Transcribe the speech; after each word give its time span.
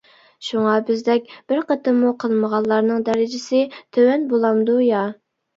شۇڭا 0.45 0.71
بىزدەك 0.87 1.27
بىر 1.51 1.61
قېتىممۇ 1.73 2.13
قىلمىغانلارنىڭ 2.25 3.05
دەرىجىسى 3.11 3.63
تۆۋەن 3.77 4.29
بولامدۇ 4.33 4.81
يا! 4.91 5.05